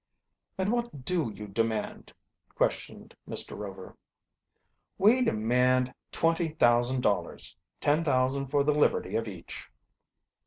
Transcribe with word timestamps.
"And 0.57 0.71
what 0.71 1.05
do 1.05 1.29
you 1.31 1.45
demand?" 1.47 2.11
questioned 2.55 3.15
Mr. 3.29 3.55
Rover. 3.55 3.95
"We 4.97 5.21
demand 5.21 5.93
twenty 6.11 6.47
thousand 6.47 7.01
dollars 7.01 7.55
ten 7.79 8.03
thousand 8.03 8.47
for 8.47 8.63
the 8.63 8.73
liberty 8.73 9.15
of 9.15 9.27
each." 9.27 9.69